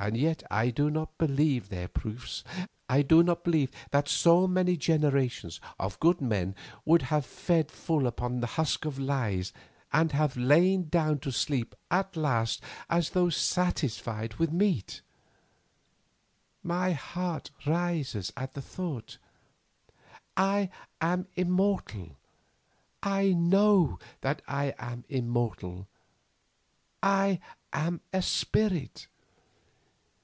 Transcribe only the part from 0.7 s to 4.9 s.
do not believe their proofs. I do not believe that so many